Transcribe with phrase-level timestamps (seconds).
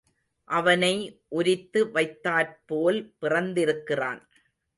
[0.49, 0.93] அவனை
[1.29, 4.21] உரித்து வைத்தாற்போல் பிறந்திருக்கிறான்.